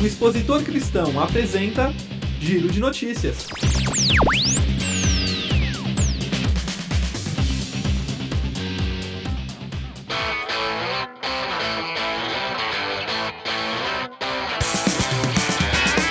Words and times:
O 0.00 0.06
Expositor 0.06 0.62
Cristão 0.62 1.20
apresenta 1.20 1.92
Giro 2.40 2.68
de 2.70 2.80
Notícias. 2.80 3.46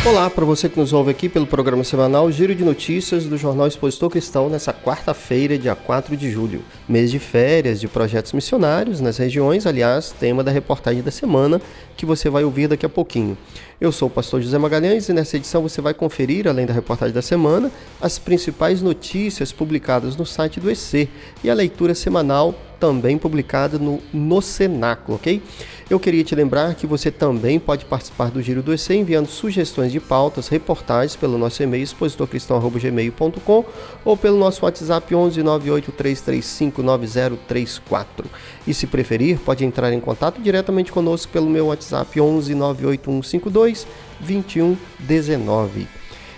Olá 0.09 0.27
para 0.27 0.43
você 0.43 0.67
que 0.67 0.79
nos 0.79 0.91
ouve 0.91 1.11
aqui 1.11 1.29
pelo 1.29 1.45
programa 1.45 1.83
semanal 1.83 2.31
Giro 2.31 2.55
de 2.55 2.63
Notícias 2.63 3.25
do 3.25 3.37
Jornal 3.37 3.67
Expositor 3.67 4.09
Cristão 4.09 4.49
nessa 4.49 4.73
quarta-feira, 4.73 5.55
dia 5.55 5.75
4 5.75 6.17
de 6.17 6.31
julho. 6.31 6.63
Mês 6.87 7.11
de 7.11 7.19
férias 7.19 7.79
de 7.79 7.87
projetos 7.87 8.33
missionários 8.33 8.99
nas 8.99 9.17
regiões, 9.17 9.67
aliás, 9.67 10.11
tema 10.11 10.43
da 10.43 10.49
reportagem 10.49 11.03
da 11.03 11.11
semana 11.11 11.61
que 11.95 12.07
você 12.07 12.27
vai 12.27 12.43
ouvir 12.43 12.67
daqui 12.67 12.87
a 12.87 12.89
pouquinho. 12.89 13.37
Eu 13.79 13.91
sou 13.91 14.07
o 14.07 14.11
pastor 14.11 14.41
José 14.41 14.57
Magalhães 14.57 15.07
e 15.09 15.13
nessa 15.13 15.37
edição 15.37 15.61
você 15.61 15.79
vai 15.79 15.93
conferir, 15.93 16.47
além 16.47 16.65
da 16.65 16.73
reportagem 16.73 17.13
da 17.13 17.21
semana, 17.21 17.71
as 18.01 18.17
principais 18.17 18.81
notícias 18.81 19.51
publicadas 19.51 20.15
no 20.15 20.25
site 20.25 20.59
do 20.59 20.71
EC 20.71 21.07
e 21.43 21.51
a 21.51 21.53
leitura 21.53 21.93
semanal 21.93 22.55
também 22.79 23.17
publicada 23.17 23.77
no, 23.77 23.99
no 24.13 24.41
Cenáculo, 24.41 25.17
ok? 25.17 25.41
Eu 25.89 25.99
queria 25.99 26.23
te 26.23 26.33
lembrar 26.35 26.75
que 26.75 26.85
você 26.85 27.09
também 27.09 27.59
pode 27.59 27.83
participar 27.83 28.29
do 28.29 28.39
Giro 28.41 28.61
do 28.61 28.71
EC 28.71 28.91
enviando 28.91 29.27
sugestões 29.27 29.91
de 29.91 29.99
pautas, 29.99 30.47
reportagens 30.47 31.15
pelo 31.15 31.35
nosso 31.35 31.63
e-mail 31.63 31.83
expositorcristão.gmail.com 31.83 33.65
ou 34.05 34.15
pelo 34.15 34.37
nosso 34.37 34.65
WhatsApp 34.65 35.15
11 35.15 35.41
9034. 35.41 38.27
E 38.67 38.73
se 38.73 38.85
preferir, 38.85 39.39
pode 39.39 39.65
entrar 39.65 39.91
em 39.91 39.99
contato 39.99 40.39
diretamente 40.39 40.91
conosco 40.91 41.31
pelo 41.31 41.49
meu 41.49 41.65
WhatsApp 41.67 42.21
11 42.21 42.53
98152 42.53 43.87
2119. 44.19 45.87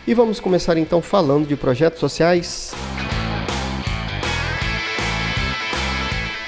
E 0.07 0.13
vamos 0.13 0.39
começar 0.39 0.77
então 0.77 1.01
falando 1.01 1.45
de 1.45 1.57
projetos 1.57 1.99
sociais. 1.99 2.73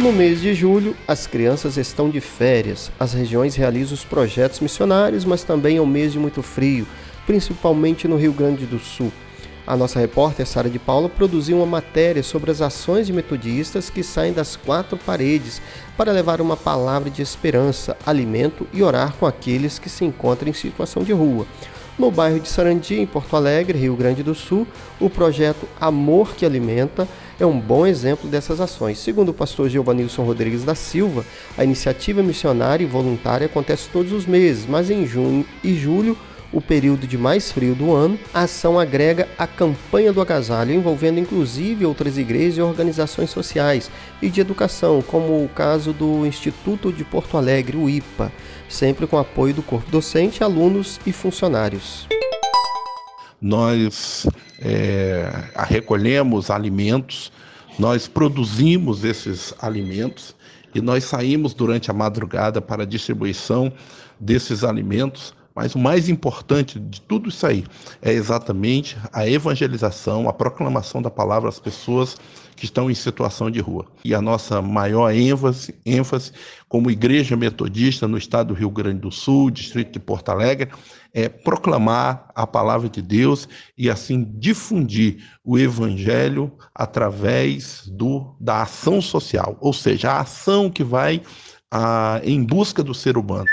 No 0.04 0.12
mês 0.12 0.42
de 0.42 0.54
julho, 0.54 0.98
as 1.08 1.26
crianças 1.26 1.78
estão 1.78 2.09
de 2.09 2.20
férias. 2.20 2.92
As 3.00 3.14
regiões 3.14 3.56
realizam 3.56 3.94
os 3.94 4.04
projetos 4.04 4.59
missionários, 4.59 5.23
mas 5.23 5.44
também 5.44 5.78
é 5.78 5.82
um 5.82 5.86
mês 5.86 6.12
de 6.12 6.20
muito 6.20 6.44
frio, 6.44 6.86
principalmente 7.26 8.06
no 8.06 8.18
Rio 8.18 8.34
Grande 8.34 8.66
do 8.66 8.80
Sul. 8.80 9.14
A 9.66 9.78
nossa 9.78 10.02
repórter 10.02 10.46
Sara 10.46 10.70
de 10.70 10.78
Paula 10.78 11.08
produziu 11.08 11.56
uma 11.56 11.66
matéria 11.66 12.22
sobre 12.22 12.52
as 12.52 12.62
ações 12.62 13.08
de 13.08 13.14
metodistas 13.14 13.90
que 13.90 14.04
saem 14.04 14.34
das 14.34 14.58
quatro 14.58 14.98
paredes 14.98 15.62
para 15.96 16.12
levar 16.12 16.42
uma 16.42 16.58
palavra 16.58 17.09
de 17.09 17.22
esperança, 17.22 17.96
alimento 18.06 18.68
e 18.74 18.84
orar 18.84 19.14
com 19.14 19.26
aqueles 19.26 19.80
que 19.80 19.88
se 19.88 20.04
encontram 20.04 20.50
em 20.50 20.54
situação 20.54 21.02
de 21.02 21.14
rua. 21.14 21.48
No 21.98 22.12
bairro 22.12 22.42
de 22.42 22.50
Sarandi, 22.50 23.00
em 23.00 23.06
Porto 23.06 23.38
Alegre, 23.38 23.80
Rio 23.80 23.96
Grande 23.96 24.22
do 24.22 24.36
Sul, 24.36 24.68
o 25.00 25.09
projeto 25.09 25.66
Amor 25.80 26.36
que 26.36 26.46
Alimenta 26.46 27.08
é 27.44 27.47
um 27.47 27.59
bom 27.59 27.86
exemplo 27.86 28.30
dessas 28.30 28.61
ações. 28.61 28.99
Segundo 28.99 29.30
o 29.30 29.33
pastor 29.33 29.69
Giovanilson 29.69 30.23
Rodrigues 30.23 30.63
da 30.63 30.75
Silva, 30.75 31.25
a 31.58 31.63
iniciativa 31.63 32.23
missionária 32.23 32.83
e 32.83 32.88
voluntária 32.88 33.45
acontece 33.45 33.89
todos 33.91 34.11
os 34.11 34.25
meses, 34.25 34.66
mas 34.66 34.89
em 34.89 35.05
junho 35.05 35.45
e 35.63 35.75
julho 35.75 36.17
o 36.53 36.61
período 36.61 37.08
de 37.08 37.17
mais 37.17 37.52
frio 37.52 37.73
do 37.73 37.91
ano, 37.91 38.17
a 38.31 38.41
ação 38.41 38.80
agrega 38.80 39.27
a 39.38 39.47
campanha 39.47 40.13
do 40.13 40.22
agasalho, 40.22 40.72
envolvendo 40.72 41.19
inclusive 41.19 41.83
outras 41.83 42.17
igrejas 42.17 42.59
e 42.59 42.61
organizações 42.61 43.31
sociais 43.31 43.89
e 44.22 44.30
de 44.30 44.39
educação, 44.39 45.02
como 45.02 45.44
o 45.44 45.50
caso 45.50 45.91
do 45.91 46.25
Instituto 46.28 46.94
de 46.94 47.03
Porto 47.03 47.38
Alegre, 47.38 47.75
o 47.75 47.89
IPA, 47.89 48.31
sempre 48.69 49.07
com 49.07 49.17
apoio 49.17 49.55
do 49.55 49.63
corpo 49.63 49.89
docente, 49.89 50.44
alunos 50.44 51.00
e 51.07 51.11
funcionários. 51.11 52.07
Nós 53.44 54.25
é, 54.61 55.29
recolhemos 55.68 56.50
alimentos, 56.50 57.29
nós 57.78 58.07
produzimos 58.07 59.03
esses 59.03 59.53
alimentos 59.59 60.34
e 60.73 60.79
nós 60.79 61.03
saímos 61.03 61.53
durante 61.53 61.91
a 61.91 61.94
madrugada 61.94 62.62
para 62.62 62.84
a 62.84 62.85
distribuição 62.85 63.69
desses 64.18 64.63
alimentos 64.63 65.35
mas 65.56 65.75
o 65.75 65.80
mais 65.80 66.09
importante 66.09 66.80
de 66.80 67.02
tudo 67.02 67.30
isso 67.30 67.46
aí 67.46 67.64
é 68.02 68.12
exatamente 68.12 68.97
a 69.12 69.28
evangelização, 69.28 70.28
a 70.28 70.34
proclamação 70.34 71.02
da 71.02 71.09
palavra 71.09 71.50
às 71.50 71.59
pessoas 71.59 72.18
que 72.56 72.66
estão 72.66 72.90
em 72.90 72.94
situação 72.94 73.50
de 73.50 73.59
rua. 73.59 73.86
E 74.06 74.13
a 74.13 74.22
nossa 74.22 74.62
maior 74.62 75.12
ênfase, 75.12 75.75
ênfase 75.86 76.31
como 76.68 76.92
igreja 76.92 77.36
metodista 77.36 78.08
no 78.08 78.18
estado 78.18 78.47
do 78.47 78.53
Rio 78.53 78.69
Grande 78.69 79.00
do 79.00 79.12
Sul, 79.12 79.52
distrito 79.52 79.94
de 79.94 80.00
Porto 80.00 80.30
Alegre, 80.30 80.69
é 81.13 81.30
proclamar 81.30 82.30
a 82.34 82.47
palavra 82.47 82.90
de 82.90 83.02
Deus 83.02 83.47
e 83.78 83.90
assim 83.90 84.24
difundir 84.38 85.24
o 85.44 85.59
evangelho 85.59 86.52
através 86.74 87.84
do, 87.88 88.36
da 88.40 88.63
ação 88.63 89.02
social, 89.02 89.58
ou 89.59 89.74
seja, 89.74 90.12
a 90.12 90.22
ação 90.22 90.69
que 90.69 90.84
vai 90.84 91.22
a, 91.69 92.22
em 92.24 92.44
busca 92.44 92.84
do 92.84 92.94
ser 92.94 93.18
humano. 93.18 93.46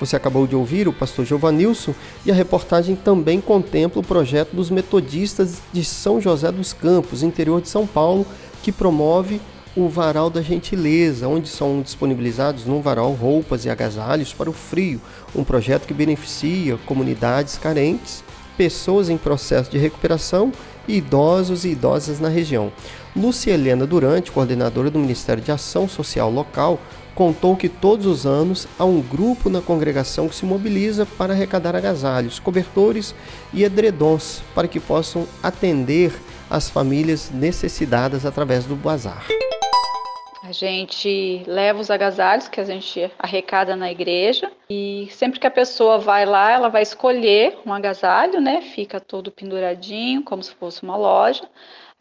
Você 0.00 0.16
acabou 0.16 0.46
de 0.46 0.56
ouvir 0.56 0.88
o 0.88 0.92
pastor 0.92 1.24
Giovanilson 1.24 1.94
e 2.26 2.30
a 2.30 2.34
reportagem 2.34 2.96
também 2.96 3.40
contempla 3.40 4.00
o 4.00 4.04
projeto 4.04 4.54
dos 4.54 4.70
metodistas 4.70 5.58
de 5.72 5.84
São 5.84 6.20
José 6.20 6.50
dos 6.50 6.72
Campos, 6.72 7.22
interior 7.22 7.60
de 7.60 7.68
São 7.68 7.86
Paulo, 7.86 8.26
que 8.62 8.72
promove 8.72 9.40
o 9.76 9.88
Varal 9.88 10.30
da 10.30 10.40
Gentileza, 10.40 11.28
onde 11.28 11.48
são 11.48 11.82
disponibilizados 11.82 12.64
num 12.64 12.80
varal 12.80 13.12
roupas 13.12 13.64
e 13.64 13.70
agasalhos 13.70 14.32
para 14.32 14.50
o 14.50 14.52
frio, 14.52 15.00
um 15.34 15.42
projeto 15.42 15.86
que 15.86 15.94
beneficia 15.94 16.76
comunidades 16.86 17.58
carentes, 17.58 18.22
pessoas 18.56 19.08
em 19.08 19.16
processo 19.16 19.70
de 19.70 19.78
recuperação 19.78 20.52
e 20.86 20.96
idosos 20.98 21.64
e 21.64 21.70
idosas 21.70 22.20
na 22.20 22.28
região. 22.28 22.72
Lúcia 23.16 23.52
Helena 23.52 23.86
Durante, 23.86 24.30
coordenadora 24.30 24.90
do 24.90 24.98
Ministério 24.98 25.42
de 25.42 25.50
Ação 25.50 25.88
Social 25.88 26.30
Local, 26.30 26.80
contou 27.14 27.56
que 27.56 27.68
todos 27.68 28.06
os 28.06 28.26
anos 28.26 28.66
há 28.78 28.84
um 28.84 29.00
grupo 29.00 29.48
na 29.48 29.60
congregação 29.60 30.28
que 30.28 30.34
se 30.34 30.44
mobiliza 30.44 31.06
para 31.06 31.32
arrecadar 31.32 31.76
agasalhos, 31.76 32.38
cobertores 32.38 33.14
e 33.52 33.64
edredons 33.64 34.42
para 34.54 34.68
que 34.68 34.80
possam 34.80 35.26
atender 35.42 36.12
as 36.50 36.68
famílias 36.68 37.30
necessitadas 37.30 38.26
através 38.26 38.64
do 38.64 38.76
bazar. 38.76 39.26
A 40.42 40.52
gente 40.52 41.42
leva 41.46 41.80
os 41.80 41.90
agasalhos 41.90 42.48
que 42.48 42.60
a 42.60 42.64
gente 42.64 43.10
arrecada 43.18 43.74
na 43.74 43.90
igreja 43.90 44.52
e 44.68 45.08
sempre 45.10 45.40
que 45.40 45.46
a 45.46 45.50
pessoa 45.50 45.98
vai 45.98 46.26
lá, 46.26 46.52
ela 46.52 46.68
vai 46.68 46.82
escolher 46.82 47.56
um 47.64 47.72
agasalho, 47.72 48.42
né? 48.42 48.60
Fica 48.60 49.00
todo 49.00 49.32
penduradinho, 49.32 50.22
como 50.22 50.42
se 50.42 50.54
fosse 50.54 50.82
uma 50.82 50.98
loja. 50.98 51.48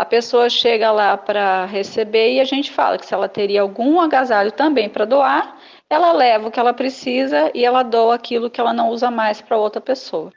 A 0.03 0.05
pessoa 0.05 0.49
chega 0.49 0.91
lá 0.91 1.15
para 1.15 1.65
receber 1.65 2.33
e 2.33 2.41
a 2.41 2.43
gente 2.43 2.69
fala 2.69 2.97
que 2.97 3.05
se 3.05 3.13
ela 3.13 3.29
teria 3.29 3.61
algum 3.61 4.01
agasalho 4.01 4.51
também 4.51 4.89
para 4.89 5.05
doar, 5.05 5.55
ela 5.89 6.11
leva 6.11 6.49
o 6.49 6.51
que 6.51 6.59
ela 6.59 6.73
precisa 6.73 7.49
e 7.55 7.63
ela 7.63 7.83
doa 7.83 8.13
aquilo 8.13 8.49
que 8.49 8.59
ela 8.59 8.73
não 8.73 8.89
usa 8.89 9.09
mais 9.09 9.39
para 9.39 9.55
outra 9.55 9.79
pessoa. 9.79 10.29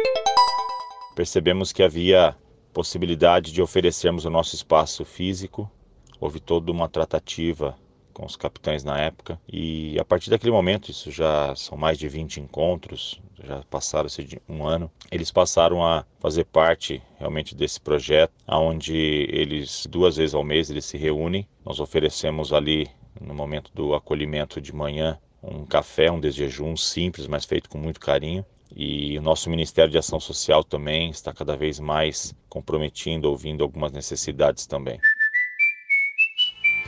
Percebemos 1.17 1.73
que 1.73 1.83
havia 1.83 2.33
possibilidade 2.71 3.51
de 3.51 3.61
oferecermos 3.61 4.23
o 4.23 4.29
nosso 4.29 4.55
espaço 4.55 5.03
físico. 5.03 5.69
Houve 6.17 6.39
toda 6.39 6.71
uma 6.71 6.87
tratativa 6.87 7.75
com 8.13 8.25
os 8.25 8.35
capitães 8.35 8.83
na 8.83 8.99
época. 8.99 9.39
E 9.47 9.99
a 9.99 10.05
partir 10.05 10.29
daquele 10.29 10.51
momento, 10.51 10.91
isso 10.91 11.11
já 11.11 11.55
são 11.55 11.77
mais 11.77 11.97
de 11.97 12.07
20 12.07 12.39
encontros, 12.39 13.21
já 13.43 13.61
passaram-se 13.69 14.41
um 14.47 14.65
ano, 14.65 14.89
eles 15.11 15.31
passaram 15.31 15.83
a 15.83 16.05
fazer 16.19 16.45
parte 16.45 17.01
realmente 17.19 17.55
desse 17.55 17.79
projeto, 17.79 18.33
onde 18.47 18.95
eles, 19.29 19.85
duas 19.89 20.15
vezes 20.15 20.33
ao 20.33 20.43
mês, 20.43 20.69
eles 20.69 20.85
se 20.85 20.97
reúnem. 20.97 21.47
Nós 21.65 21.79
oferecemos 21.79 22.53
ali, 22.53 22.87
no 23.19 23.33
momento 23.33 23.71
do 23.73 23.93
acolhimento 23.93 24.61
de 24.61 24.73
manhã, 24.73 25.19
um 25.41 25.65
café, 25.65 26.09
um 26.09 26.19
desjejum 26.19 26.77
simples, 26.77 27.27
mas 27.27 27.43
feito 27.43 27.69
com 27.69 27.77
muito 27.77 27.99
carinho. 27.99 28.45
E 28.75 29.17
o 29.19 29.21
nosso 29.21 29.49
Ministério 29.51 29.91
de 29.91 29.97
Ação 29.99 30.19
Social 30.19 30.63
também 30.63 31.11
está 31.11 31.31
cada 31.31 31.55
vez 31.55 31.79
mais 31.79 32.33
comprometindo, 32.49 33.29
ouvindo 33.29 33.63
algumas 33.63 33.91
necessidades 33.91 34.65
também. 34.65 34.99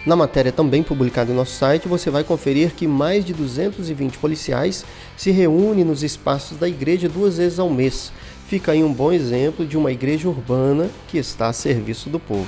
Na 0.05 0.15
matéria 0.15 0.51
também 0.51 0.83
publicada 0.83 1.31
em 1.31 1.35
nosso 1.35 1.53
site, 1.53 1.87
você 1.87 2.11
vai 2.11 2.23
conferir 2.23 2.75
que 2.75 2.87
mais 2.87 3.25
de 3.25 3.33
220 3.33 4.19
policiais 4.19 4.85
se 5.17 5.31
reúnem 5.31 5.83
nos 5.83 6.03
espaços 6.03 6.57
da 6.57 6.69
igreja 6.69 7.09
duas 7.09 7.37
vezes 7.37 7.57
ao 7.57 7.71
mês. 7.71 8.11
Fica 8.47 8.73
aí 8.73 8.83
um 8.83 8.93
bom 8.93 9.11
exemplo 9.11 9.65
de 9.65 9.75
uma 9.75 9.91
igreja 9.91 10.29
urbana 10.29 10.91
que 11.07 11.17
está 11.17 11.47
a 11.47 11.53
serviço 11.53 12.07
do 12.07 12.19
povo. 12.19 12.47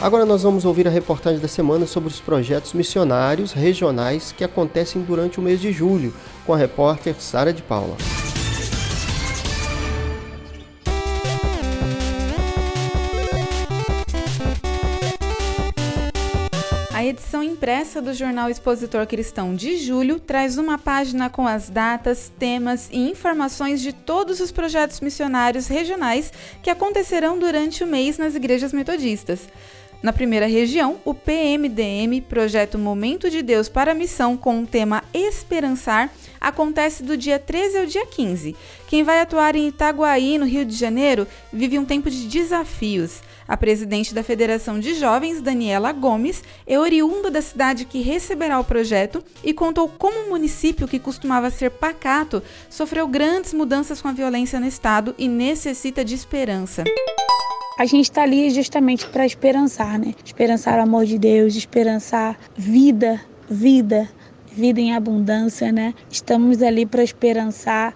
Agora 0.00 0.24
nós 0.24 0.42
vamos 0.42 0.64
ouvir 0.64 0.88
a 0.88 0.90
reportagem 0.90 1.40
da 1.40 1.48
semana 1.48 1.86
sobre 1.86 2.08
os 2.08 2.20
projetos 2.20 2.72
missionários 2.72 3.52
regionais 3.52 4.32
que 4.32 4.42
acontecem 4.42 5.02
durante 5.02 5.38
o 5.38 5.42
mês 5.42 5.60
de 5.60 5.70
julho, 5.72 6.14
com 6.46 6.54
a 6.54 6.56
repórter 6.56 7.14
Sara 7.20 7.52
de 7.52 7.62
Paula. 7.62 7.96
A 17.02 17.04
edição 17.04 17.42
impressa 17.42 18.00
do 18.00 18.14
Jornal 18.14 18.48
Expositor 18.48 19.04
Cristão 19.08 19.56
de 19.56 19.76
julho 19.76 20.20
traz 20.20 20.56
uma 20.56 20.78
página 20.78 21.28
com 21.28 21.48
as 21.48 21.68
datas, 21.68 22.30
temas 22.38 22.88
e 22.92 23.10
informações 23.10 23.82
de 23.82 23.92
todos 23.92 24.38
os 24.38 24.52
projetos 24.52 25.00
missionários 25.00 25.66
regionais 25.66 26.32
que 26.62 26.70
acontecerão 26.70 27.40
durante 27.40 27.82
o 27.82 27.88
mês 27.88 28.18
nas 28.18 28.36
igrejas 28.36 28.72
metodistas. 28.72 29.48
Na 30.00 30.12
primeira 30.12 30.46
região, 30.46 31.00
o 31.04 31.12
PMDM, 31.12 32.20
Projeto 32.28 32.78
Momento 32.78 33.28
de 33.28 33.42
Deus 33.42 33.68
para 33.68 33.90
a 33.90 33.96
Missão, 33.96 34.36
com 34.36 34.60
o 34.60 34.66
tema 34.66 35.02
Esperançar, 35.12 36.08
acontece 36.42 37.04
do 37.04 37.16
dia 37.16 37.38
13 37.38 37.78
ao 37.78 37.86
dia 37.86 38.04
15. 38.04 38.56
Quem 38.88 39.04
vai 39.04 39.20
atuar 39.20 39.54
em 39.54 39.68
Itaguaí, 39.68 40.36
no 40.36 40.44
Rio 40.44 40.64
de 40.64 40.74
Janeiro, 40.74 41.26
vive 41.52 41.78
um 41.78 41.84
tempo 41.84 42.10
de 42.10 42.26
desafios. 42.26 43.20
A 43.46 43.56
presidente 43.56 44.12
da 44.12 44.22
Federação 44.22 44.80
de 44.80 44.94
Jovens, 44.94 45.40
Daniela 45.40 45.92
Gomes, 45.92 46.42
é 46.66 46.78
oriunda 46.78 47.30
da 47.30 47.40
cidade 47.40 47.84
que 47.84 48.02
receberá 48.02 48.58
o 48.58 48.64
projeto 48.64 49.22
e 49.44 49.54
contou 49.54 49.88
como 49.88 50.26
o 50.26 50.30
município, 50.30 50.88
que 50.88 50.98
costumava 50.98 51.50
ser 51.50 51.70
pacato, 51.70 52.42
sofreu 52.68 53.06
grandes 53.06 53.54
mudanças 53.54 54.02
com 54.02 54.08
a 54.08 54.12
violência 54.12 54.58
no 54.58 54.66
estado 54.66 55.14
e 55.16 55.28
necessita 55.28 56.04
de 56.04 56.14
esperança 56.14 56.82
a 57.78 57.86
gente 57.86 58.04
está 58.04 58.22
ali 58.22 58.50
justamente 58.50 59.06
para 59.08 59.26
esperançar, 59.26 59.98
né? 59.98 60.14
Esperançar 60.24 60.78
o 60.78 60.82
amor 60.82 61.04
de 61.04 61.18
Deus, 61.18 61.56
esperançar 61.56 62.38
vida, 62.56 63.20
vida, 63.50 64.08
vida 64.54 64.80
em 64.80 64.94
abundância, 64.94 65.72
né? 65.72 65.94
Estamos 66.10 66.62
ali 66.62 66.86
para 66.86 67.02
esperançar 67.02 67.94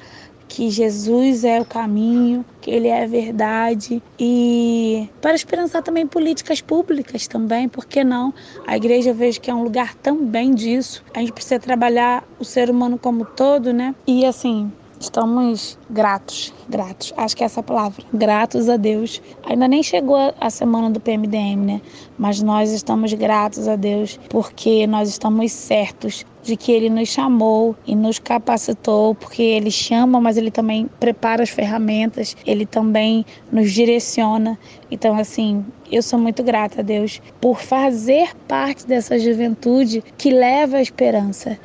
que 0.49 0.71
Jesus 0.71 1.45
é 1.45 1.61
o 1.61 1.65
caminho, 1.65 2.45
que 2.61 2.71
ele 2.71 2.89
é 2.89 3.05
a 3.05 3.07
verdade 3.07 4.03
e 4.19 5.09
para 5.21 5.35
esperançar 5.35 5.83
também 5.83 6.07
políticas 6.07 6.61
públicas 6.61 7.27
também, 7.27 7.69
por 7.69 7.85
que 7.85 8.05
não? 8.05 8.33
A 8.67 8.77
igreja 8.77 9.11
eu 9.11 9.15
vejo 9.15 9.41
que 9.41 9.51
é 9.51 9.55
um 9.55 9.63
lugar 9.63 9.95
também 9.97 10.55
disso. 10.55 11.05
A 11.15 11.21
gente 11.21 11.33
precisa 11.33 11.59
trabalhar 11.59 12.25
o 12.39 12.45
ser 12.45 12.71
humano 12.71 12.99
como 12.99 13.25
todo, 13.25 13.73
né? 13.73 13.95
E 14.07 14.25
assim, 14.25 14.71
Estamos 14.99 15.79
gratos, 15.91 16.55
gratos, 16.71 17.13
acho 17.19 17.37
que 17.37 17.43
é 17.43 17.47
essa 17.47 17.63
palavra, 17.63 18.03
gratos 18.15 18.67
a 18.67 18.79
Deus. 18.79 19.21
Ainda 19.45 19.69
nem 19.69 19.83
chegou 19.83 20.17
a 20.41 20.49
semana 20.49 20.89
do 20.89 20.99
PMDM, 20.99 21.67
né? 21.67 21.83
Mas 22.17 22.41
nós 22.41 22.73
estamos 22.73 23.13
gratos 23.13 23.69
a 23.69 23.77
Deus 23.77 24.19
porque 24.31 24.87
nós 24.87 25.11
estamos 25.11 25.53
certos 25.53 26.25
de 26.47 26.57
que 26.57 26.71
Ele 26.71 26.89
nos 26.89 27.09
chamou 27.09 27.77
e 27.85 27.95
nos 27.95 28.19
capacitou, 28.19 29.15
porque 29.15 29.43
Ele 29.43 29.71
chama, 29.71 30.21
mas 30.21 30.37
Ele 30.37 30.51
também 30.51 30.89
prepara 31.01 31.43
as 31.43 31.51
ferramentas, 31.51 32.37
Ele 32.47 32.65
também 32.65 33.27
nos 33.51 33.73
direciona. 33.73 34.59
Então, 34.91 35.19
assim, 35.19 35.65
eu 35.91 36.03
sou 36.03 36.19
muito 36.19 36.43
grata 36.43 36.81
a 36.81 36.85
Deus 36.85 37.21
por 37.41 37.61
fazer 37.61 38.35
parte 38.47 38.87
dessa 38.87 39.19
juventude 39.19 40.03
que 40.17 40.31
leva 40.31 40.77
a 40.77 40.83
esperança. 40.83 41.59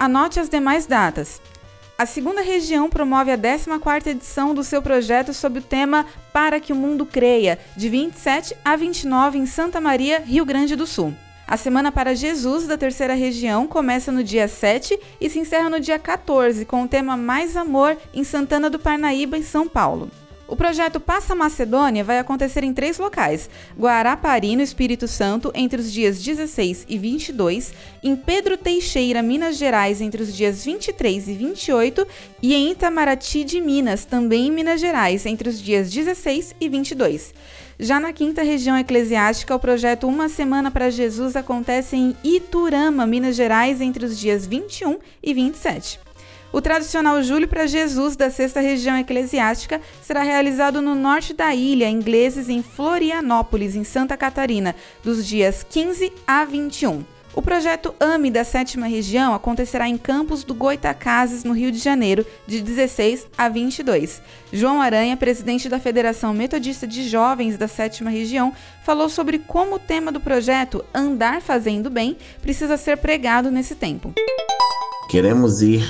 Anote 0.00 0.40
as 0.40 0.48
demais 0.48 0.86
datas. 0.86 1.40
A 1.98 2.06
segunda 2.06 2.40
região 2.40 2.88
promove 2.88 3.32
a 3.32 3.36
14ª 3.36 4.06
edição 4.06 4.54
do 4.54 4.62
seu 4.62 4.80
projeto 4.80 5.34
sob 5.34 5.58
o 5.58 5.62
tema 5.62 6.06
Para 6.32 6.60
que 6.60 6.72
o 6.72 6.76
Mundo 6.76 7.04
Creia, 7.04 7.58
de 7.76 7.88
27 7.88 8.56
a 8.64 8.76
29 8.76 9.36
em 9.36 9.46
Santa 9.46 9.80
Maria, 9.80 10.20
Rio 10.20 10.44
Grande 10.44 10.76
do 10.76 10.86
Sul. 10.86 11.12
A 11.48 11.56
Semana 11.56 11.90
para 11.90 12.14
Jesus 12.14 12.66
da 12.66 12.76
terceira 12.76 13.14
região 13.14 13.66
começa 13.66 14.12
no 14.12 14.22
dia 14.22 14.46
7 14.46 15.00
e 15.18 15.30
se 15.30 15.38
encerra 15.38 15.70
no 15.70 15.80
dia 15.80 15.98
14 15.98 16.66
com 16.66 16.82
o 16.82 16.86
tema 16.86 17.16
Mais 17.16 17.56
Amor 17.56 17.96
em 18.12 18.22
Santana 18.22 18.68
do 18.68 18.78
Parnaíba, 18.78 19.38
em 19.38 19.42
São 19.42 19.66
Paulo. 19.66 20.10
O 20.46 20.54
projeto 20.54 21.00
Passa 21.00 21.34
Macedônia 21.34 22.04
vai 22.04 22.18
acontecer 22.18 22.64
em 22.64 22.74
três 22.74 22.98
locais: 22.98 23.48
Guarapari, 23.78 24.56
no 24.56 24.62
Espírito 24.62 25.08
Santo, 25.08 25.50
entre 25.54 25.80
os 25.80 25.90
dias 25.90 26.22
16 26.22 26.84
e 26.86 26.98
22, 26.98 27.72
em 28.02 28.14
Pedro 28.14 28.58
Teixeira, 28.58 29.22
Minas 29.22 29.56
Gerais, 29.56 30.02
entre 30.02 30.22
os 30.22 30.34
dias 30.34 30.66
23 30.66 31.28
e 31.28 31.32
28, 31.32 32.06
e 32.42 32.54
em 32.54 32.72
Itamaraty 32.72 33.42
de 33.42 33.58
Minas, 33.58 34.04
também 34.04 34.48
em 34.48 34.52
Minas 34.52 34.82
Gerais, 34.82 35.24
entre 35.24 35.48
os 35.48 35.62
dias 35.62 35.90
16 35.90 36.54
e 36.60 36.68
22. 36.68 37.32
Já 37.80 38.00
na 38.00 38.12
quinta 38.12 38.42
região 38.42 38.76
eclesiástica, 38.76 39.54
o 39.54 39.58
projeto 39.58 40.08
Uma 40.08 40.28
Semana 40.28 40.68
para 40.68 40.90
Jesus 40.90 41.36
acontece 41.36 41.94
em 41.94 42.16
Iturama, 42.24 43.06
Minas 43.06 43.36
Gerais, 43.36 43.80
entre 43.80 44.04
os 44.04 44.18
dias 44.18 44.44
21 44.44 44.98
e 45.22 45.32
27. 45.32 46.00
O 46.52 46.60
tradicional 46.60 47.22
Júlio 47.22 47.46
para 47.46 47.68
Jesus 47.68 48.16
da 48.16 48.30
sexta 48.30 48.60
região 48.60 48.98
eclesiástica 48.98 49.80
será 50.02 50.24
realizado 50.24 50.82
no 50.82 50.96
norte 50.96 51.32
da 51.32 51.54
ilha, 51.54 51.88
ingleses 51.88 52.48
em 52.48 52.64
Florianópolis, 52.64 53.76
em 53.76 53.84
Santa 53.84 54.16
Catarina, 54.16 54.74
dos 55.04 55.24
dias 55.24 55.62
15 55.62 56.12
a 56.26 56.44
21. 56.44 57.17
O 57.34 57.42
projeto 57.42 57.94
AME 58.00 58.30
da 58.30 58.42
sétima 58.42 58.86
região 58.86 59.34
acontecerá 59.34 59.88
em 59.88 59.98
Campos 59.98 60.42
do 60.42 60.54
Goitacazes, 60.54 61.44
no 61.44 61.52
Rio 61.52 61.70
de 61.70 61.78
Janeiro, 61.78 62.26
de 62.46 62.60
16 62.60 63.26
a 63.36 63.48
22. 63.48 64.20
João 64.52 64.80
Aranha, 64.80 65.16
presidente 65.16 65.68
da 65.68 65.78
Federação 65.78 66.32
Metodista 66.32 66.86
de 66.86 67.08
Jovens 67.08 67.58
da 67.58 67.68
sétima 67.68 68.10
região, 68.10 68.52
falou 68.82 69.08
sobre 69.08 69.38
como 69.38 69.76
o 69.76 69.78
tema 69.78 70.10
do 70.10 70.20
projeto 70.20 70.84
Andar 70.92 71.40
Fazendo 71.40 71.90
Bem 71.90 72.16
precisa 72.40 72.76
ser 72.76 72.96
pregado 72.96 73.50
nesse 73.50 73.74
tempo. 73.74 74.14
Queremos 75.08 75.62
ir 75.62 75.84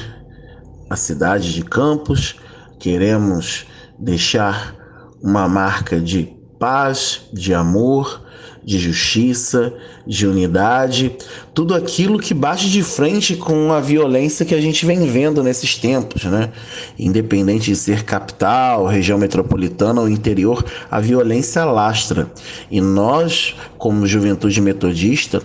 a 0.91 0.97
cidade 0.97 1.55
de 1.55 1.65
Campos, 1.65 2.37
queremos 2.79 3.67
deixar 3.99 4.75
uma 5.23 5.49
marca 5.49 6.01
de 6.01 6.37
paz, 6.59 7.29
de 7.33 7.55
amor, 7.55 8.28
de 8.65 8.79
justiça, 8.79 9.73
de 10.07 10.27
unidade, 10.27 11.17
tudo 11.55 11.75
aquilo 11.75 12.19
que 12.19 12.35
bate 12.35 12.71
de 12.71 12.83
frente 12.83 13.37
com 13.37 13.73
a 13.73 13.81
violência 13.81 14.45
que 14.45 14.55
a 14.55 14.61
gente 14.61 14.85
vem 14.85 15.07
vendo 15.07 15.43
nesses 15.43 15.77
tempos, 15.77 16.25
né? 16.25 16.51
Independente 16.99 17.71
de 17.71 17.77
ser 17.77 18.05
capital, 18.05 18.87
região 18.87 19.19
metropolitana 19.19 20.01
ou 20.01 20.09
interior, 20.09 20.65
a 20.91 21.01
violência 21.01 21.65
lastra. 21.65 22.31
E 22.71 22.81
nós, 22.81 23.55
como 23.79 24.07
juventude 24.07 24.61
metodista, 24.61 25.43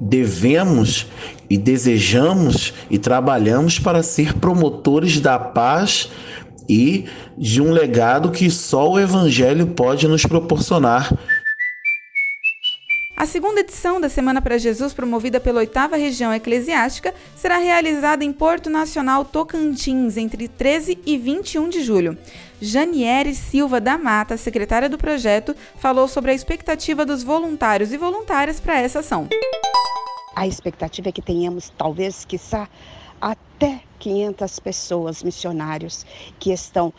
devemos 0.00 1.06
e 1.48 1.56
desejamos 1.56 2.74
e 2.90 2.98
trabalhamos 2.98 3.78
para 3.78 4.02
ser 4.02 4.34
promotores 4.34 5.20
da 5.20 5.38
paz 5.38 6.10
e 6.68 7.04
de 7.38 7.62
um 7.62 7.70
legado 7.70 8.30
que 8.30 8.50
só 8.50 8.90
o 8.90 8.98
Evangelho 8.98 9.68
pode 9.68 10.08
nos 10.08 10.24
proporcionar. 10.24 11.16
A 13.16 13.24
segunda 13.24 13.60
edição 13.60 13.98
da 13.98 14.10
Semana 14.10 14.42
para 14.42 14.58
Jesus, 14.58 14.92
promovida 14.92 15.40
pela 15.40 15.60
oitava 15.60 15.96
região 15.96 16.34
eclesiástica, 16.34 17.14
será 17.34 17.56
realizada 17.56 18.22
em 18.22 18.30
Porto 18.30 18.68
Nacional 18.68 19.24
Tocantins 19.24 20.18
entre 20.18 20.46
13 20.46 20.98
e 21.06 21.16
21 21.16 21.70
de 21.70 21.82
julho. 21.82 22.18
Janiere 22.60 23.34
Silva 23.34 23.80
da 23.80 23.96
Mata, 23.96 24.36
secretária 24.36 24.86
do 24.86 24.98
projeto, 24.98 25.56
falou 25.78 26.06
sobre 26.06 26.30
a 26.30 26.34
expectativa 26.34 27.06
dos 27.06 27.22
voluntários 27.22 27.90
e 27.90 27.96
voluntárias 27.96 28.60
para 28.60 28.78
essa 28.78 28.98
ação. 28.98 29.28
A 30.34 30.46
expectativa 30.46 31.08
é 31.08 31.12
que 31.12 31.22
tenhamos, 31.22 31.72
talvez, 31.78 32.26
quiçá, 32.26 32.68
até 33.18 33.80
500 33.98 34.58
pessoas, 34.60 35.22
missionários, 35.22 36.04
que 36.38 36.52
estão 36.52 36.92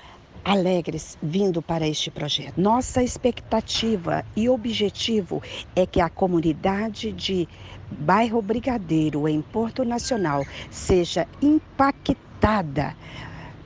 alegres 0.48 1.18
vindo 1.22 1.62
para 1.62 1.86
este 1.86 2.10
projeto. 2.10 2.60
Nossa 2.60 3.04
expectativa 3.04 4.26
e 4.36 4.48
objetivo 4.48 5.44
é 5.76 5.86
que 5.86 6.00
a 6.00 6.10
comunidade 6.10 7.12
de 7.12 7.48
bairro 7.92 8.42
Brigadeiro, 8.42 9.28
em 9.28 9.42
Porto 9.42 9.84
Nacional, 9.84 10.46
seja 10.72 11.28
impactada 11.42 12.96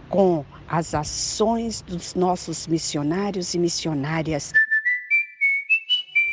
com 0.09 0.43
as 0.67 0.95
ações 0.95 1.81
dos 1.81 2.15
nossos 2.15 2.65
missionários 2.65 3.53
e 3.53 3.59
missionárias 3.59 4.51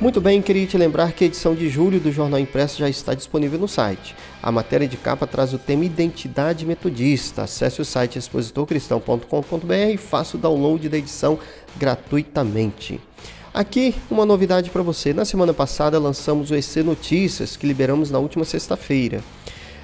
Muito 0.00 0.20
bem, 0.20 0.40
queria 0.40 0.64
te 0.64 0.78
lembrar 0.78 1.10
que 1.10 1.24
a 1.24 1.26
edição 1.26 1.56
de 1.56 1.68
julho 1.68 1.98
do 1.98 2.12
Jornal 2.12 2.38
Impresso 2.38 2.78
já 2.78 2.88
está 2.88 3.14
disponível 3.14 3.58
no 3.58 3.66
site. 3.66 4.14
A 4.40 4.52
matéria 4.52 4.86
de 4.86 4.96
capa 4.96 5.26
traz 5.26 5.52
o 5.52 5.58
tema 5.58 5.84
Identidade 5.84 6.64
Metodista. 6.64 7.42
Acesse 7.42 7.82
o 7.82 7.84
site 7.84 8.16
expositorcristão.com.br 8.16 9.74
e 9.92 9.96
faça 9.96 10.36
o 10.36 10.40
download 10.40 10.88
da 10.88 10.96
edição 10.96 11.36
gratuitamente. 11.76 13.00
Aqui, 13.52 13.92
uma 14.08 14.24
novidade 14.24 14.70
para 14.70 14.82
você. 14.82 15.12
Na 15.12 15.24
semana 15.24 15.52
passada 15.52 15.98
lançamos 15.98 16.52
o 16.52 16.54
EC 16.54 16.76
Notícias, 16.84 17.56
que 17.56 17.66
liberamos 17.66 18.08
na 18.08 18.20
última 18.20 18.44
sexta-feira. 18.44 19.20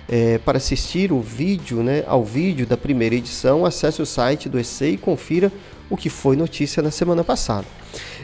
É, 0.08 0.38
para 0.38 0.58
assistir 0.58 1.10
o 1.10 1.20
vídeo, 1.20 1.82
né, 1.82 2.04
ao 2.06 2.22
vídeo 2.22 2.66
da 2.66 2.76
primeira 2.76 3.16
edição, 3.16 3.66
acesse 3.66 4.00
o 4.00 4.06
site 4.06 4.48
do 4.48 4.60
EC 4.60 4.82
e 4.82 4.96
confira 4.96 5.50
o 5.90 5.96
que 5.96 6.08
foi 6.08 6.36
notícia 6.36 6.82
na 6.82 6.90
semana 6.90 7.22
passada. 7.22 7.66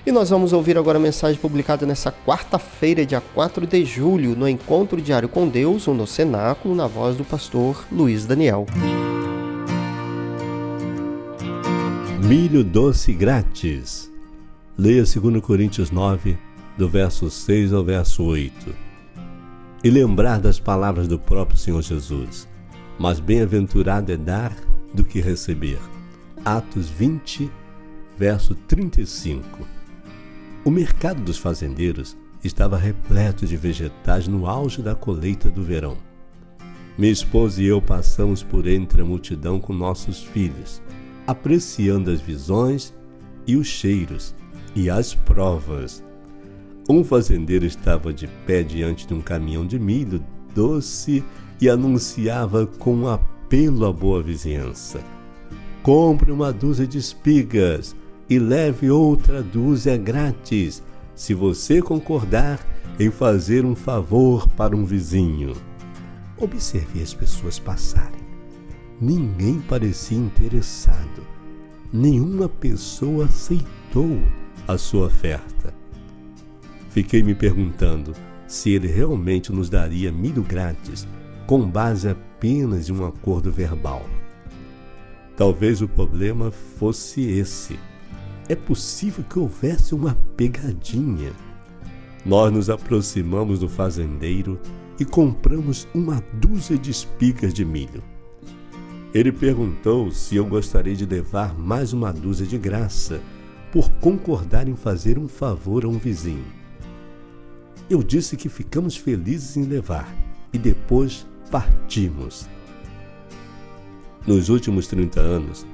E 0.05 0.11
nós 0.11 0.31
vamos 0.31 0.53
ouvir 0.53 0.79
agora 0.79 0.99
a 0.99 1.01
mensagem 1.01 1.41
publicada 1.41 1.85
nessa 1.85 2.11
quarta-feira, 2.11 3.05
dia 3.05 3.21
4 3.21 3.67
de 3.67 3.85
julho, 3.85 4.35
no 4.35 4.49
Encontro 4.49 5.01
Diário 5.01 5.29
com 5.29 5.47
Deus, 5.47 5.87
ou 5.87 5.95
no 5.95 6.07
Cenáculo, 6.07 6.75
na 6.75 6.87
voz 6.87 7.17
do 7.17 7.25
pastor 7.25 7.85
Luiz 7.93 8.25
Daniel. 8.27 8.67
Milho 12.25 12.65
doce 12.65 13.13
grátis. 13.13 14.11
Leia 14.79 15.03
2 15.03 15.43
Coríntios 15.43 15.91
9, 15.91 16.39
do 16.79 16.89
verso 16.89 17.29
6 17.29 17.73
ao 17.73 17.85
verso 17.85 18.23
8. 18.23 18.75
E 19.85 19.91
lembrar 19.91 20.39
das 20.39 20.59
palavras 20.59 21.07
do 21.07 21.19
próprio 21.19 21.59
Senhor 21.59 21.83
Jesus. 21.83 22.49
Mas 22.99 23.21
bem-aventurado 23.21 24.13
é 24.13 24.17
dar 24.17 24.57
do 24.95 25.05
que 25.05 25.21
receber. 25.21 25.79
Atos 26.45 26.89
20, 26.89 27.51
verso 28.19 28.55
35. 28.55 29.67
O 30.65 30.71
mercado 30.71 31.21
dos 31.23 31.37
fazendeiros 31.37 32.17
estava 32.43 32.79
repleto 32.79 33.47
de 33.47 33.57
vegetais 33.59 34.27
no 34.27 34.47
auge 34.47 34.81
da 34.81 34.95
colheita 34.95 35.51
do 35.51 35.63
verão. 35.63 35.99
Minha 36.97 37.13
esposa 37.13 37.63
e 37.63 37.67
eu 37.67 37.81
passamos 37.83 38.43
por 38.43 38.67
entre 38.67 39.03
a 39.03 39.05
multidão 39.05 39.61
com 39.61 39.75
nossos 39.75 40.23
filhos, 40.23 40.81
apreciando 41.27 42.11
as 42.11 42.21
visões 42.21 42.95
e 43.47 43.57
os 43.57 43.67
cheiros 43.67 44.35
e 44.75 44.89
as 44.89 45.15
provas. 45.15 46.03
Um 46.89 47.05
fazendeiro 47.05 47.67
estava 47.67 48.15
de 48.15 48.27
pé 48.47 48.63
diante 48.63 49.07
de 49.07 49.13
um 49.13 49.21
caminhão 49.21 49.67
de 49.67 49.79
milho 49.79 50.25
doce 50.55 51.23
e 51.61 51.69
anunciava 51.69 52.67
com 52.67 53.07
apelo 53.07 53.85
à 53.85 53.93
boa 53.93 54.23
vizinhança: 54.23 55.01
Compre 55.83 56.31
uma 56.31 56.53
dúzia 56.53 56.87
de 56.87 56.99
espigas 56.99 57.97
e 58.29 58.39
leve 58.39 58.91
outra 58.91 59.43
dúzia 59.43 59.97
grátis, 59.97 60.83
se 61.15 61.33
você 61.33 61.81
concordar 61.81 62.61
em 62.99 63.11
fazer 63.11 63.65
um 63.65 63.75
favor 63.75 64.47
para 64.51 64.77
um 64.77 64.85
vizinho. 64.85 65.55
Observe 66.37 67.03
as 67.03 67.15
pessoas 67.15 67.59
passarem. 67.59 68.21
Ninguém 69.01 69.59
parecia 69.61 70.19
interessado. 70.19 71.27
Nenhuma 71.91 72.49
pessoa 72.49 73.25
aceitou 73.25 74.21
a 74.69 74.77
sua 74.77 75.07
oferta. 75.07 75.73
Fiquei 76.91 77.23
me 77.23 77.35
perguntando 77.35 78.13
se 78.47 78.71
ele 78.71 78.89
realmente 78.89 79.51
nos 79.51 79.71
daria 79.71 80.13
milho 80.13 80.43
grátis 80.43 81.09
com 81.47 81.69
base 81.69 82.09
apenas 82.09 82.89
em 82.89 82.93
um 82.93 83.07
acordo 83.07 83.51
verbal. 83.51 84.05
Talvez 85.41 85.81
o 85.81 85.89
problema 85.89 86.51
fosse 86.51 87.23
esse 87.23 87.81
é 88.47 88.55
possível 88.55 89.25
que 89.25 89.39
houvesse 89.39 89.95
uma 89.95 90.15
pegadinha. 90.37 91.33
Nós 92.27 92.53
nos 92.53 92.69
aproximamos 92.69 93.61
do 93.61 93.67
fazendeiro 93.67 94.61
e 94.99 95.05
compramos 95.07 95.89
uma 95.95 96.23
dúzia 96.35 96.77
de 96.77 96.91
espigas 96.91 97.55
de 97.55 97.65
milho. 97.65 98.03
Ele 99.15 99.33
perguntou 99.33 100.11
se 100.11 100.37
eu 100.37 100.45
gostaria 100.45 100.95
de 100.95 101.07
levar 101.07 101.59
mais 101.59 101.95
uma 101.95 102.13
dúzia 102.13 102.47
de 102.47 102.59
graça 102.59 103.19
por 103.73 103.89
concordar 103.93 104.69
em 104.69 104.77
fazer 104.77 105.19
um 105.19 105.27
favor 105.27 105.87
a 105.87 105.89
um 105.89 105.97
vizinho. 105.97 106.53
Eu 107.89 108.03
disse 108.03 108.37
que 108.37 108.51
ficamos 108.51 108.95
felizes 108.95 109.57
em 109.57 109.63
levar 109.63 110.15
e 110.53 110.59
depois 110.59 111.27
partimos. 111.51 112.47
Nos 114.27 114.49
últimos 114.51 114.87
30 114.87 115.21
anos, 115.21 115.67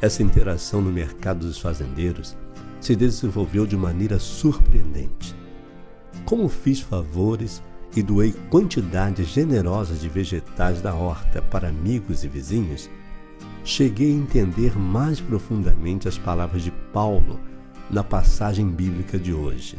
essa 0.00 0.22
interação 0.22 0.80
no 0.80 0.90
mercado 0.90 1.46
dos 1.46 1.58
fazendeiros 1.58 2.36
se 2.80 2.94
desenvolveu 2.94 3.66
de 3.66 3.76
maneira 3.76 4.20
surpreendente. 4.20 5.34
Como 6.24 6.48
fiz 6.48 6.80
favores 6.80 7.62
e 7.96 8.02
doei 8.02 8.32
quantidades 8.50 9.28
generosas 9.28 10.00
de 10.00 10.08
vegetais 10.08 10.80
da 10.80 10.94
horta 10.94 11.42
para 11.42 11.68
amigos 11.68 12.22
e 12.22 12.28
vizinhos, 12.28 12.88
cheguei 13.64 14.12
a 14.12 14.16
entender 14.16 14.78
mais 14.78 15.20
profundamente 15.20 16.06
as 16.06 16.16
palavras 16.16 16.62
de 16.62 16.70
Paulo 16.92 17.40
na 17.90 18.04
passagem 18.04 18.68
bíblica 18.68 19.18
de 19.18 19.32
hoje. 19.32 19.76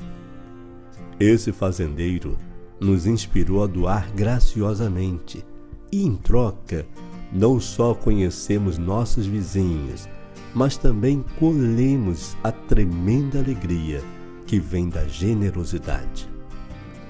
Esse 1.17 1.53
fazendeiro 1.53 2.37
nos 2.79 3.05
inspirou 3.05 3.63
a 3.63 3.67
doar 3.67 4.11
graciosamente 4.13 5.45
e, 5.91 6.03
em 6.03 6.15
troca, 6.15 6.85
não 7.31 7.59
só 7.59 7.93
conhecemos 7.93 8.77
nossos 8.77 9.25
vizinhos, 9.25 10.07
mas 10.53 10.77
também 10.77 11.23
colhemos 11.37 12.35
a 12.43 12.51
tremenda 12.51 13.39
alegria 13.39 14.01
que 14.47 14.59
vem 14.59 14.89
da 14.89 15.07
generosidade. 15.07 16.27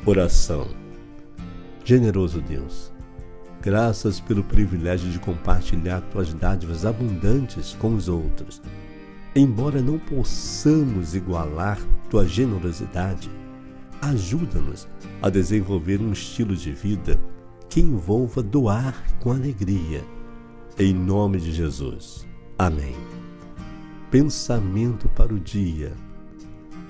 Oração. 0.06 0.68
Generoso 1.86 2.42
Deus, 2.42 2.92
graças 3.62 4.20
pelo 4.20 4.44
privilégio 4.44 5.10
de 5.10 5.20
compartilhar 5.20 6.02
tuas 6.12 6.34
dádivas 6.34 6.86
abundantes 6.86 7.76
com 7.80 7.96
os 7.96 8.08
outros. 8.08 8.62
Embora 9.36 9.82
não 9.82 9.98
possamos 9.98 11.16
igualar 11.16 11.80
tua 12.10 12.28
generosidade, 12.28 13.30
ajuda-nos 14.02 14.88
a 15.22 15.30
desenvolver 15.30 16.02
um 16.02 16.12
estilo 16.12 16.56
de 16.56 16.72
vida 16.72 17.20
que 17.70 17.80
envolva 17.80 18.42
doar 18.42 18.96
com 19.20 19.32
alegria. 19.32 20.04
Em 20.78 20.94
nome 20.94 21.40
de 21.40 21.52
Jesus. 21.52 22.28
Amém. 22.58 22.96
Pensamento 24.10 25.08
para 25.10 25.34
o 25.34 25.40
dia. 25.40 25.94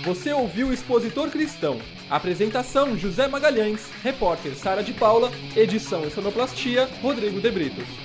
Você 0.03 0.33
ouviu 0.33 0.67
o 0.67 0.73
Expositor 0.73 1.29
Cristão. 1.29 1.79
Apresentação 2.09 2.97
José 2.97 3.25
Magalhães, 3.25 3.89
repórter 4.03 4.53
Sara 4.53 4.83
de 4.83 4.91
Paula, 4.91 5.31
edição 5.55 6.05
e 6.05 6.11
sonoplastia 6.11 6.89
Rodrigo 7.01 7.39
de 7.39 7.49
Britos. 7.49 8.02